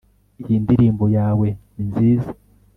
iyi 0.41 0.55
ndirimbo 0.63 1.05
yawe 1.17 1.47
ni 1.73 1.83
nziza 1.89 2.29